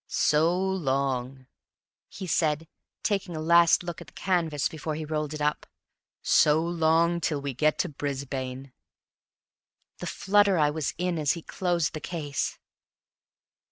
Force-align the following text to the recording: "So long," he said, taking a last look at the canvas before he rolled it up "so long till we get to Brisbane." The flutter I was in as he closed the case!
"So 0.07 0.59
long," 0.59 1.45
he 2.09 2.25
said, 2.25 2.67
taking 3.03 3.35
a 3.35 3.39
last 3.39 3.83
look 3.83 4.01
at 4.01 4.07
the 4.07 4.13
canvas 4.13 4.67
before 4.67 4.95
he 4.95 5.05
rolled 5.05 5.31
it 5.35 5.43
up 5.43 5.67
"so 6.23 6.59
long 6.65 7.21
till 7.21 7.39
we 7.39 7.53
get 7.53 7.77
to 7.85 7.89
Brisbane." 7.89 8.73
The 9.99 10.07
flutter 10.07 10.57
I 10.57 10.71
was 10.71 10.95
in 10.97 11.19
as 11.19 11.33
he 11.33 11.43
closed 11.43 11.93
the 11.93 11.99
case! 12.01 12.57